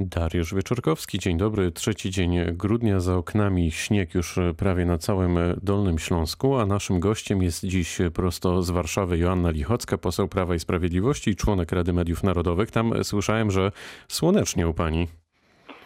[0.00, 1.72] Dariusz Wieczorkowski, dzień dobry.
[1.72, 7.42] Trzeci dzień grudnia, za oknami śnieg już prawie na całym Dolnym Śląsku, a naszym gościem
[7.42, 12.22] jest dziś prosto z Warszawy Joanna Lichocka, poseł Prawa i Sprawiedliwości i członek Rady Mediów
[12.22, 12.70] Narodowych.
[12.70, 13.72] Tam słyszałem, że
[14.08, 15.06] słonecznie u pani.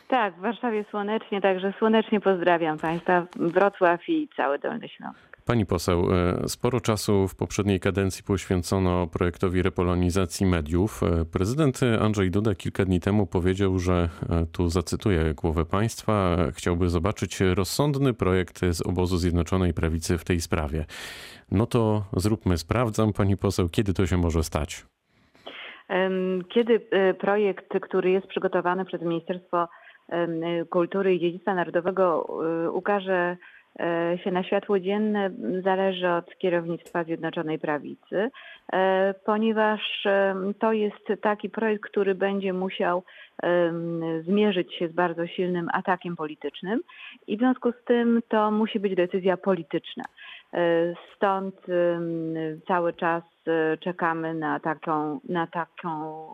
[0.08, 5.27] Tak, w Warszawie słonecznie, także słonecznie pozdrawiam Państwa, Wrocław i cały Dolny Śląsk.
[5.48, 11.02] Pani poseł, e, sporo czasu w poprzedniej kadencji poświęcono projektowi repolonizacji mediów.
[11.02, 16.88] E, prezydent Andrzej Duda kilka dni temu powiedział, że e, tu zacytuję głowę państwa, chciałby
[16.88, 20.84] zobaczyć rozsądny projekt z obozu Zjednoczonej Prawicy w tej sprawie.
[21.50, 24.86] No to zróbmy, sprawdzam pani poseł, kiedy to się może stać.
[26.48, 26.80] Kiedy
[27.20, 29.68] projekt, który jest przygotowany przez Ministerstwo
[30.70, 32.26] Kultury i Dziedzictwa Narodowego
[32.72, 33.36] ukaże
[34.24, 35.30] się na światło dzienne
[35.64, 38.30] zależy od kierownictwa Zjednoczonej Prawicy,
[38.72, 40.06] e, ponieważ
[40.58, 43.02] to jest taki projekt, który będzie musiał
[44.20, 46.80] zmierzyć się z bardzo silnym atakiem politycznym
[47.26, 50.04] i w związku z tym to musi być decyzja polityczna.
[50.54, 51.54] E, stąd
[52.66, 53.22] cały czas
[53.80, 56.26] czekamy na taką, na taką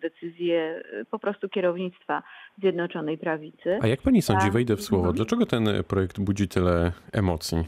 [0.00, 2.22] decyzję po prostu kierownictwa
[2.58, 3.78] Zjednoczonej Prawicy.
[3.82, 5.16] A jak pani sądzi, wejdę w słowo, mhm.
[5.16, 7.64] dlaczego ten projekt budzi tyle emocji?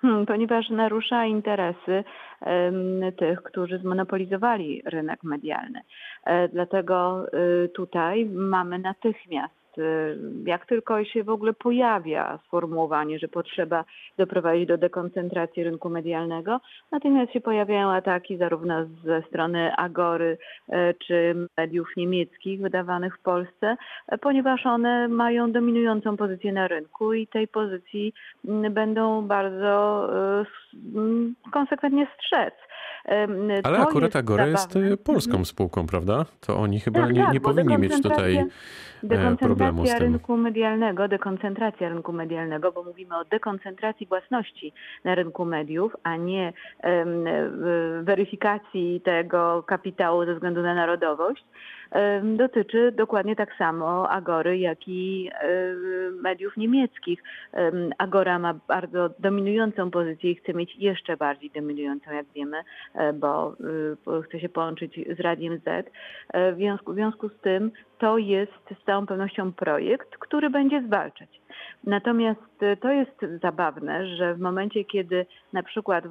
[0.00, 2.04] Hmm, ponieważ narusza interesy
[3.18, 5.80] tych, którzy zmonopolizowali rynek medialny.
[6.24, 7.26] E, dlatego
[7.74, 9.65] tutaj mamy natychmiast Y,
[10.46, 13.84] jak tylko się w ogóle pojawia sformułowanie, że potrzeba
[14.18, 16.60] doprowadzić do dekoncentracji rynku medialnego,
[16.92, 20.38] natomiast się pojawiają ataki zarówno ze strony Agory
[20.68, 20.72] y,
[21.06, 23.76] czy mediów niemieckich wydawanych w Polsce,
[24.20, 28.12] ponieważ one mają dominującą pozycję na rynku i tej pozycji
[28.44, 30.08] mm, będą bardzo
[30.42, 30.65] y,
[31.52, 32.54] konsekwentnie strzec.
[33.62, 35.44] Ale to akurat Agora jest polską mhm.
[35.44, 36.24] spółką, prawda?
[36.40, 38.36] To oni chyba tak, nie, tak, nie powinni mieć tutaj
[39.10, 39.98] e, problemu z tym.
[39.98, 44.72] rynku medialnego, dekoncentracja rynku medialnego, bo mówimy o dekoncentracji własności
[45.04, 46.52] na rynku mediów, a nie
[48.02, 51.44] weryfikacji tego kapitału ze względu na narodowość,
[52.36, 55.30] dotyczy dokładnie tak samo Agory, jak i
[56.22, 57.22] mediów niemieckich.
[57.98, 62.56] Agora ma bardzo dominującą pozycję i chce mieć jeszcze bardziej dominującą, jak wiemy,
[62.94, 63.56] e, bo
[64.18, 65.90] y, chce się połączyć z Radiem Z.
[66.32, 68.52] E, w związku, w związku z tym to jest
[68.82, 71.40] z całą pewnością projekt, który będzie zwalczać.
[71.84, 76.10] Natomiast y, to jest zabawne, że w momencie, kiedy na przykład w,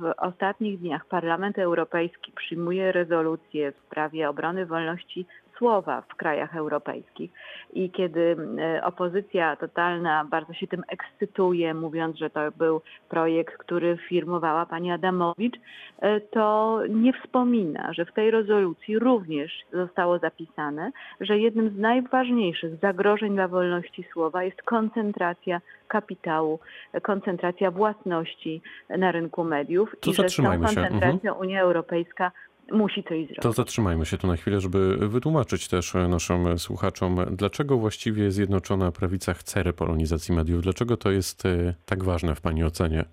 [0.00, 5.26] w, ostatnich dniach Parlament Europejski przyjmuje rezolucję w sprawie obrony wolności
[5.60, 7.30] słowa w krajach europejskich.
[7.72, 13.98] I kiedy e, opozycja totalna bardzo się tym ekscytuje, mówiąc, że to był projekt, który
[14.08, 15.56] firmowała pani Adamowicz,
[15.98, 22.76] e, to nie wspomina, że w tej rezolucji również zostało zapisane, że jednym z najważniejszych
[22.76, 26.58] zagrożeń dla wolności słowa jest koncentracja kapitału,
[27.02, 31.40] koncentracja własności na rynku mediów to i że z tą koncentracją mhm.
[31.40, 32.32] Unia Europejska
[32.70, 33.42] musi coś zrobić.
[33.42, 39.34] To zatrzymajmy się tu na chwilę, żeby wytłumaczyć też naszym słuchaczom, dlaczego właściwie Zjednoczona Prawica
[39.34, 40.62] chce repolonizacji mediów.
[40.62, 43.04] Dlaczego to jest e, tak ważne w Pani ocenie?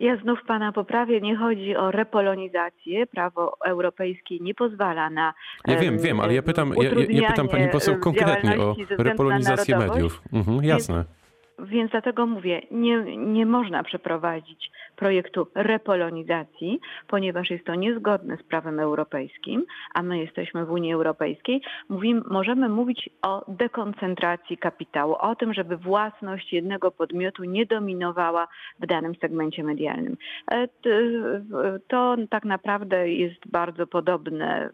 [0.00, 3.06] Ja znów Pana poprawię, nie chodzi o repolonizację.
[3.06, 5.34] Prawo europejskie nie pozwala na.
[5.66, 10.22] Ja wiem, wiem, ale ja pytam, ja, ja pytam Pani poseł konkretnie o repolonizację mediów.
[10.32, 10.94] Mhm, jasne.
[10.94, 11.20] Więc
[11.60, 18.80] więc dlatego mówię, nie, nie można przeprowadzić projektu repolonizacji, ponieważ jest to niezgodne z prawem
[18.80, 21.62] europejskim, a my jesteśmy w Unii Europejskiej.
[21.88, 28.48] Mówimy, możemy mówić o dekoncentracji kapitału, o tym, żeby własność jednego podmiotu nie dominowała
[28.80, 30.16] w danym segmencie medialnym.
[30.50, 30.68] E,
[31.88, 34.70] to tak naprawdę jest bardzo podobne,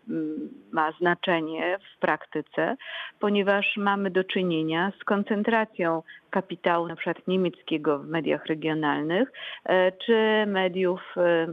[0.73, 2.77] ma znaczenie w praktyce,
[3.21, 9.33] ponieważ mamy do czynienia z koncentracją kapitału przykład niemieckiego w mediach regionalnych,
[9.65, 11.47] e, czy mediów e,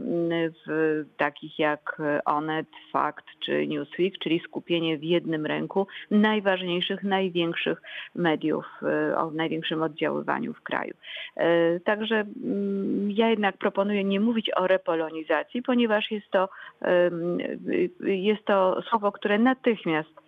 [0.66, 7.82] w, takich jak Onet, Fakt czy Newsweek, czyli skupienie w jednym ręku najważniejszych, największych
[8.14, 10.94] mediów e, o największym oddziaływaniu w kraju.
[11.84, 16.48] Także mm, ja jednak proponuję nie mówić o repolonizacji, ponieważ jest to,
[18.00, 20.23] jest to słowo, które natychmiast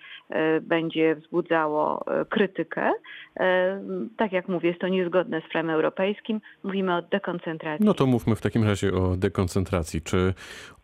[0.63, 2.93] będzie wzbudzało e, krytykę.
[3.41, 3.83] E,
[4.17, 6.41] tak jak mówię, jest to niezgodne z prawem europejskim.
[6.63, 7.87] Mówimy o dekoncentracji.
[7.87, 10.03] No to mówmy w takim razie o dekoncentracji.
[10.03, 10.35] Czy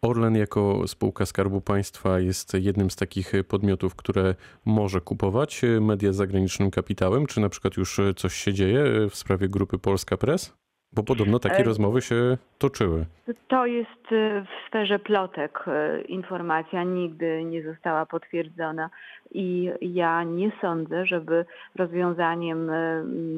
[0.02, 4.34] Orlen jako spółka Skarbu Państwa jest jednym z takich podmiotów, które
[4.64, 7.26] może kupować media z zagranicznym kapitałem?
[7.26, 10.61] Czy na przykład już coś się dzieje w sprawie grupy Polska Press?
[10.94, 13.04] Bo podobno takie E, rozmowy się toczyły.
[13.48, 18.90] To jest e, w sferze plotek e, informacja, nigdy nie została potwierdzona
[19.30, 21.44] i ja nie sądzę, żeby
[21.76, 22.70] rozwiązaniem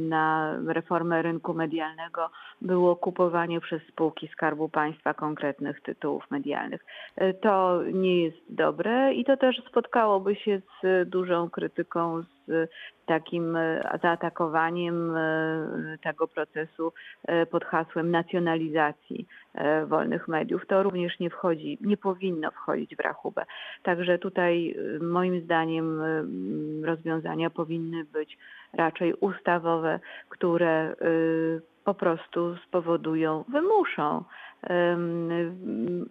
[0.08, 2.30] na reformę rynku medialnego
[2.62, 6.84] było kupowanie przez spółki Skarbu Państwa konkretnych tytułów medialnych.
[7.40, 12.43] To nie jest dobre i to też spotkałoby się z dużą krytyką, z
[13.06, 16.92] takim e, zaatakowaniem e, tego procesu
[17.24, 19.26] e, pod hasłem nacjonalizacji
[19.86, 20.66] wolnych mediów.
[20.66, 23.44] To również nie wchodzi, nie powinno wchodzić w rachubę.
[23.82, 26.00] Także tutaj moim zdaniem
[26.84, 28.38] rozwiązania powinny być
[28.72, 30.94] raczej ustawowe, które
[31.84, 34.24] po prostu spowodują, wymuszą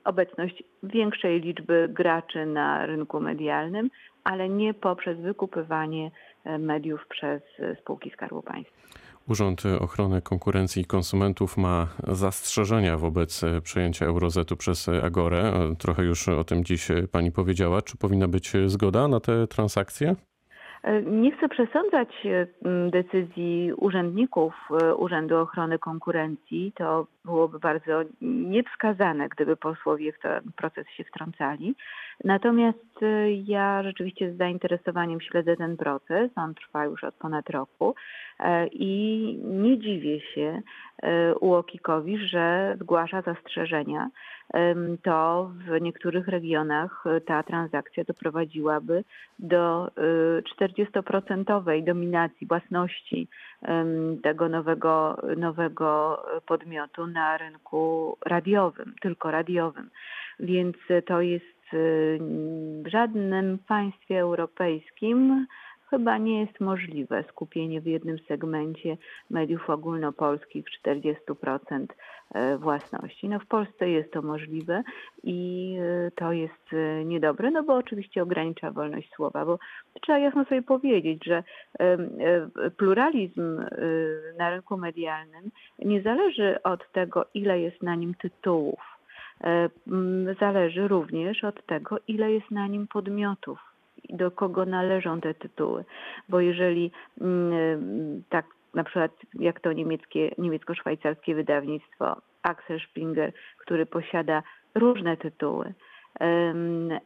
[0.03, 3.89] obecność większej liczby graczy na rynku medialnym,
[4.23, 6.11] ale nie poprzez wykupywanie
[6.43, 8.77] e, mediów przez e, spółki Skarbu Państwa.
[9.29, 15.53] Urząd Ochrony Konkurencji i Konsumentów ma zastrzeżenia wobec e, przejęcia Eurozetu przez Agorę.
[15.79, 17.81] Trochę już o tym dziś pani powiedziała.
[17.81, 20.15] Czy powinna być zgoda na te transakcje?
[20.83, 22.47] E, Nie chcę przesądzać e,
[22.89, 26.73] decyzji urzędników e, Urzędu Ochrony Konkurencji.
[26.75, 31.75] To byłoby bardzo niewskazane, gdyby posłowie w ten proces się wtrącali.
[32.23, 32.99] Natomiast
[33.45, 36.31] ja rzeczywiście z zainteresowaniem śledzę ten proces.
[36.35, 37.95] On trwa już od ponad roku
[38.71, 40.61] i nie dziwię się
[41.41, 44.09] UOKiK-owi, że zgłasza zastrzeżenia.
[45.03, 49.03] To w niektórych regionach e, ta transakcja doprowadziłaby
[49.39, 49.91] do e,
[50.41, 53.27] 40% dominacji własności
[54.23, 59.89] tego nowego, nowego podmiotu na rynku radiowym, tylko radiowym.
[60.39, 61.77] Więc e, to jest e,
[62.83, 65.47] w żadnym państwie europejskim
[65.93, 68.97] chyba nie jest możliwe skupienie w jednym segmencie
[69.29, 71.85] mediów ogólnopolskich 40%
[72.33, 73.29] e, własności.
[73.29, 74.83] No w Polsce jest to możliwe
[75.23, 79.59] i e, to jest e, niedobre, no bo oczywiście ogranicza wolność słowa, bo
[80.01, 81.43] trzeba jasno sobie powiedzieć, że
[82.77, 83.65] pluralizm
[84.37, 88.79] na rynku medialnym nie zależy od tego, ile jest na nim tytułów.
[90.39, 93.72] Zależy również od tego, ile jest na nim podmiotów
[94.09, 95.85] do kogo należą te tytuły.
[96.29, 96.91] Bo jeżeli
[97.21, 104.43] mm, tak na przykład jak to niemieckie, niemiecko-szwajcarskie wydawnictwo Axel Springer, który posiada
[104.75, 105.73] różne tytuły,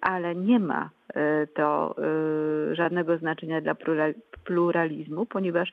[0.01, 4.13] ale nie ma e, to e, żadnego znaczenia dla plura-
[4.43, 5.71] pluralizmu, ponieważ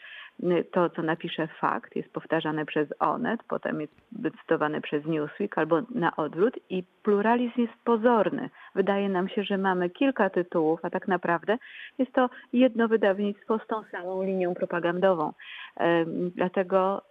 [0.73, 3.93] to, co napisze fakt, jest powtarzane przez Onet, potem jest
[4.41, 8.51] cytowane przez Newsweek albo na odwrót i pluralizm jest pozorny.
[8.75, 11.59] Wydaje nam się, że mamy kilka tytułów, a tak naprawdę
[11.99, 15.33] jest to jedno wydawnictwo z tą samą linią propagandową.
[16.35, 17.03] Dlatego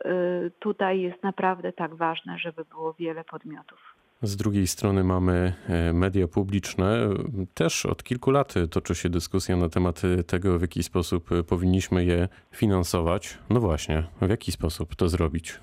[0.45, 4.02] y, tutaj jest naprawdę tak ważne, żeby było wiele podmiotów.
[4.23, 7.09] Z drugiej strony mamy e, media publiczne.
[7.53, 12.27] Też od kilku lat toczy się dyskusja na temat tego, w jaki sposób powinniśmy je
[12.51, 13.37] finansować.
[13.49, 15.59] No właśnie, w jaki sposób to zrobić?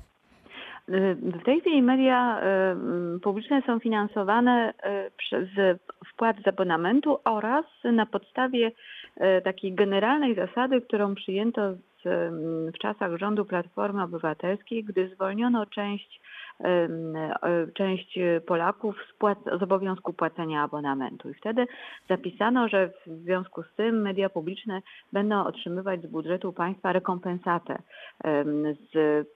[1.23, 2.41] W tej chwili media
[3.23, 4.75] publiczne są finansowane
[5.17, 5.49] przez
[6.13, 8.73] wpłat z abonamentu oraz na podstawie
[9.45, 12.03] takiej generalnej zasady, którą przyjęto z,
[12.75, 16.21] w czasach rządu Platformy Obywatelskiej, gdy zwolniono część,
[17.75, 21.31] część Polaków z, obowiązku płacenia abonamentu.
[21.31, 21.67] I wtedy
[22.09, 27.83] zapisano, że w związku z tym media publiczne będą otrzymywać z budżetu państwa rekompensatę
[28.93, 29.27] z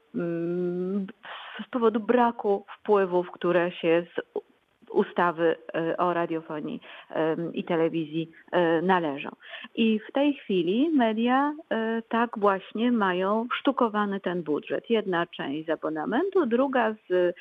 [1.66, 4.44] z powodu braku wpływów, które się z
[4.94, 6.80] ustawy e, o radiofonii
[7.52, 9.28] i telewizji e, należą.
[9.74, 14.90] I w tej chwili media e, tak właśnie mają sztukowany ten budżet.
[14.90, 17.34] Jedna część z abonamentu, druga z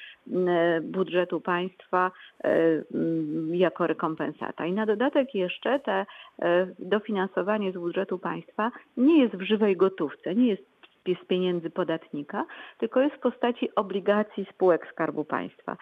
[0.83, 2.11] budżetu państwa
[3.51, 4.65] jako rekompensata.
[4.65, 6.05] I na dodatek jeszcze te
[6.79, 10.72] dofinansowanie z budżetu państwa nie jest w żywej gotówce, nie jest
[11.05, 12.45] z pieniędzy podatnika,
[12.77, 15.77] tylko jest w postaci obligacji spółek Skarbu Państwa.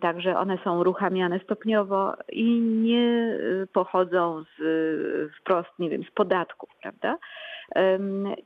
[0.00, 6.10] Także one są uruchamiane stopniowo i nie y, pochodzą z, y, wprost, nie wiem, z
[6.10, 7.18] podatków, prawda?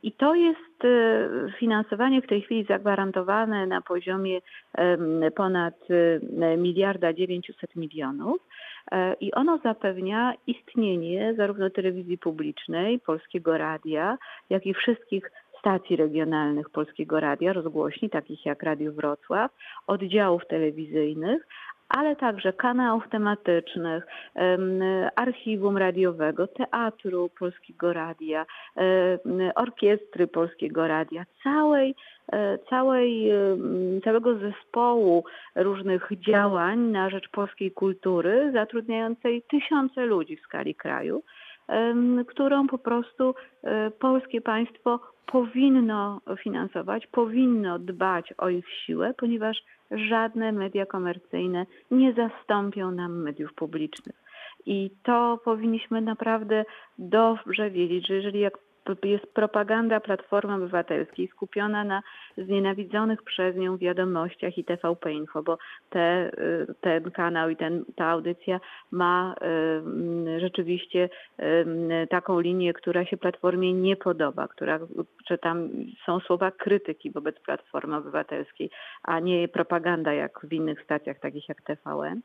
[0.03, 4.41] I to jest y, finansowanie w tej chwili zagwarantowane na poziomie
[5.35, 5.75] ponad
[6.57, 8.41] miliarda 900 milionów.
[8.91, 14.17] E, I ono zapewnia istnienie zarówno telewizji publicznej, polskiego radia,
[14.49, 15.31] jak i wszystkich
[15.65, 19.51] stacji regionalnych Polskiego Radia, rozgłośni, takich jak Radio Wrocław,
[19.87, 21.47] oddziałów telewizyjnych,
[21.89, 24.07] ale także kanałów tematycznych,
[25.15, 28.45] archiwum radiowego, teatru Polskiego Radia,
[29.55, 31.95] orkiestry Polskiego Radia, całej,
[32.33, 33.31] e, całej,
[34.03, 35.23] całego zespołu
[35.55, 41.23] różnych działań na rzecz polskiej kultury, zatrudniającej tysiące ludzi w skali kraju,
[42.27, 50.51] którą po prostu e, polskie państwo powinno finansować, powinno dbać o ich siłę, ponieważ żadne
[50.51, 54.15] media komercyjne nie zastąpią nam mediów publicznych.
[54.65, 56.65] I to powinniśmy naprawdę
[56.99, 58.57] dobrze wiedzieć, że jeżeli jak
[59.03, 62.01] jest propaganda Platformy Obywatelskiej skupiona na
[62.37, 65.57] znienawidzonych przez nią wiadomościach i TVP Info, bo
[65.89, 68.59] te, y, ten kanał i ten, ta audycja
[68.91, 69.35] ma
[70.35, 74.79] y, rzeczywiście y, taką linię, która się Platformie nie podoba, która,
[75.29, 75.69] że tam
[76.05, 78.69] są słowa krytyki wobec Platformy Obywatelskiej,
[79.03, 82.21] a nie propaganda jak w innych stacjach takich jak TVN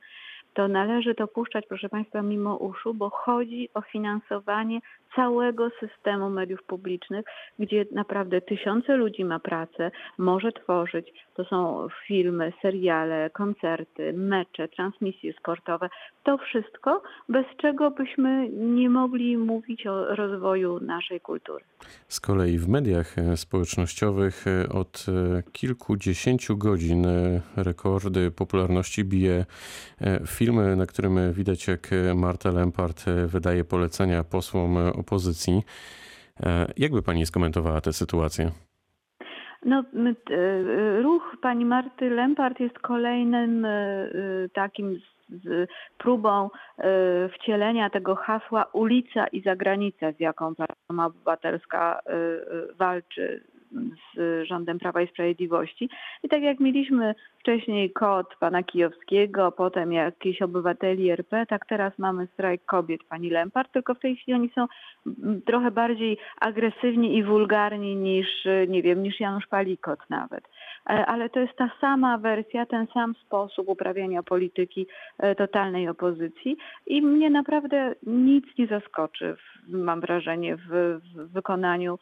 [0.54, 4.80] to należy to puszczać, proszę Państwa, mimo uszu, bo chodzi o finansowanie
[5.16, 7.24] całego systemu mediów publicznych,
[7.58, 11.12] gdzie naprawdę tysiące ludzi ma pracę, może tworzyć.
[11.34, 15.88] To są filmy, seriale, koncerty, mecze, transmisje sportowe.
[16.22, 21.64] To wszystko, bez czego byśmy nie mogli mówić o rozwoju naszej kultury.
[22.08, 25.06] Z kolei w mediach społecznościowych od
[25.52, 27.06] kilkudziesięciu godzin
[27.56, 29.44] rekordy popularności bije
[30.26, 35.62] film, na którym widać jak Marta Lempart wydaje polecenia posłom opozycji.
[36.42, 38.50] E, jakby pani skomentowała tę sytuację?
[39.64, 39.84] No,
[40.30, 44.08] e, ruch pani Marty Lempart jest kolejnym e,
[44.54, 45.00] takim
[45.98, 46.50] próbą
[47.34, 52.00] wcielenia tego hasła ulica i zagranica, z jaką Platforma Obywatelska
[52.78, 53.44] walczy
[54.16, 55.88] z rządem Prawa i Sprawiedliwości.
[56.22, 62.26] I tak jak mieliśmy wcześniej kod pana Kijowskiego, potem jakiś obywateli RP, tak teraz mamy
[62.26, 64.66] strajk kobiet pani Lempart, tylko w tej chwili oni są
[65.46, 68.26] trochę bardziej agresywni i wulgarni niż,
[68.68, 70.44] nie wiem, niż Janusz Palikot nawet.
[70.86, 74.86] E, ale to jest ta sama wersja, ten sam sposób uprawiania polityki
[75.18, 76.56] e, totalnej opozycji
[76.86, 79.36] i mnie naprawdę nic nie zaskoczy,
[79.68, 81.98] mam wrażenie, w, w wykonaniu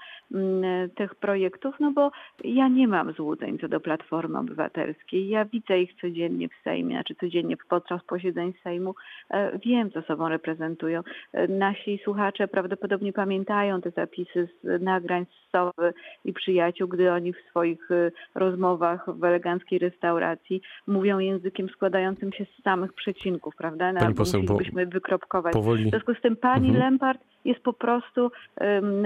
[0.97, 2.11] tych projektów, no bo
[2.44, 5.28] ja nie mam złudzeń co do Platformy Obywatelskiej.
[5.28, 8.94] Ja widzę ich codziennie w Sejmie, znaczy codziennie podczas posiedzeń Sejmu.
[9.30, 11.02] E, wiem, co sobą reprezentują.
[11.49, 15.94] Nasi słuchacze prawdopodobnie pamiętają te zapisy z nagrań z Sowy
[16.25, 17.88] i przyjaciół, gdy oni w swoich
[18.35, 18.68] rozmowach
[19.07, 23.93] w eleganckiej restauracji mówią językiem składającym się z samych przecinków, prawda?
[23.93, 25.53] Pani poseł, Musielibyśmy wykropkować.
[25.53, 25.85] Powoli...
[25.85, 26.85] W związku z tym pani mhm.
[26.85, 29.03] Lempart jest po prostu um,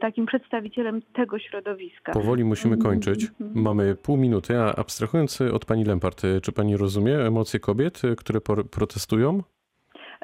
[0.00, 2.12] takim przedstawicielem tego środowiska.
[2.12, 2.92] Powoli musimy mhm.
[2.92, 3.24] kończyć.
[3.24, 3.62] Mhm.
[3.64, 8.40] Mamy pół minuty, a abstrahując od pani Lempart, czy pani rozumie emocje kobiet, które
[8.70, 9.42] protestują?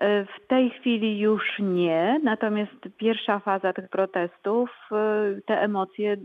[0.01, 6.19] E, w tej chwili już nie, natomiast pierwsza faza tych protestów, e, te emocje e,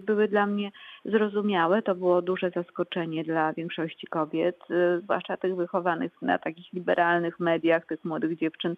[0.00, 0.70] były dla mnie
[1.04, 1.82] zrozumiałe.
[1.82, 4.56] To było duże zaskoczenie dla większości kobiet,
[5.02, 8.74] zwłaszcza tych wychowanych na takich liberalnych mediach, tych młodych dziewczyn,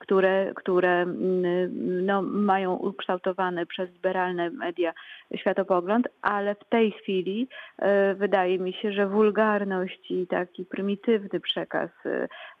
[0.00, 4.92] które, które mm, no, mają ukształtowany przez liberalne media
[5.36, 11.90] światopogląd, ale w tej chwili e, wydaje mi się, że wulgarność i taki prymitywny przekaz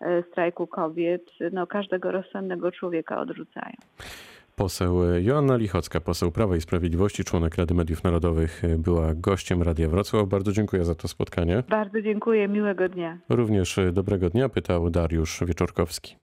[0.00, 3.74] e, strajku kobiet no, każdego rozsądnego człowieka odrzucają.
[4.56, 10.28] Poseł Joanna Lichocka, poseł Prawa i Sprawiedliwości, członek Rady Mediów Narodowych, była gościem Radia Wrocław.
[10.28, 11.62] Bardzo dziękuję za to spotkanie.
[11.68, 13.18] Bardzo dziękuję, miłego dnia.
[13.28, 16.16] Również dobrego dnia, pytał Dariusz Wieczorkowski.